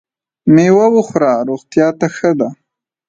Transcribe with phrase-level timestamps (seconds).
[0.53, 1.33] مېوه وخوره!
[1.49, 2.49] روغتیا ته ښه ده.